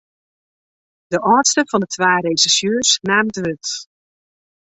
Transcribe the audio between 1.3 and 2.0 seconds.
âldste fan de